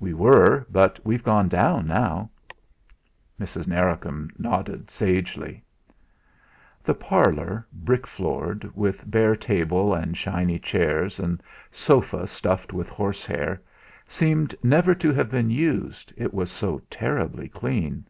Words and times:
"We 0.00 0.14
were, 0.14 0.64
but 0.70 0.98
we've 1.04 1.22
gone 1.22 1.48
down 1.48 1.86
now." 1.86 2.30
Mrs. 3.38 3.66
Narracombe 3.66 4.30
nodded 4.38 4.90
sagely. 4.90 5.62
The 6.82 6.94
parlour, 6.94 7.66
brick 7.74 8.06
floored, 8.06 8.74
with 8.74 9.04
bare 9.10 9.36
table 9.36 9.92
and 9.92 10.16
shiny 10.16 10.58
chairs 10.58 11.20
and 11.20 11.42
sofa 11.70 12.26
stuffed 12.26 12.72
with 12.72 12.88
horsehair, 12.88 13.60
seemed 14.06 14.54
never 14.62 14.94
to 14.94 15.12
have 15.12 15.30
been 15.30 15.50
used, 15.50 16.10
it 16.16 16.32
was 16.32 16.50
so 16.50 16.80
terribly 16.88 17.46
clean. 17.50 18.06